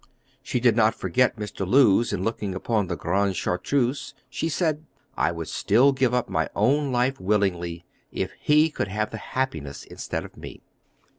She 0.41 0.59
did 0.59 0.75
not 0.75 0.95
forget 0.95 1.35
Mr. 1.37 1.63
Lewes. 1.63 2.11
In 2.11 2.23
looking 2.23 2.55
upon 2.55 2.87
the 2.87 2.95
Grande 2.95 3.35
Chartreuse, 3.35 4.15
she 4.31 4.49
said, 4.49 4.83
"I 5.15 5.31
would 5.31 5.47
still 5.47 5.91
give 5.91 6.11
up 6.11 6.27
my 6.27 6.49
own 6.55 6.91
life 6.91 7.19
willingly, 7.21 7.85
if 8.11 8.31
he 8.39 8.71
could 8.71 8.87
have 8.87 9.11
the 9.11 9.17
happiness 9.17 9.83
instead 9.83 10.25
of 10.25 10.35
me." 10.37 10.63